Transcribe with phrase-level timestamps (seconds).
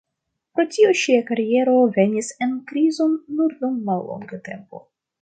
[0.59, 4.87] Pro tio ŝia kariero venis en krizon nur dum mallonga tempo.